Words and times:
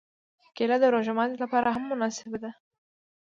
کېله 0.55 0.75
د 0.81 0.85
روژه 0.93 1.13
ماتي 1.17 1.37
لپاره 1.43 1.67
هم 1.75 1.83
مناسبه 1.91 2.37
ده. 2.43 2.51